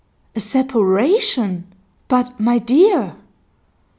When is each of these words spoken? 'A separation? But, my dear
'A 0.35 0.39
separation? 0.39 1.71
But, 2.07 2.39
my 2.39 2.57
dear 2.57 3.17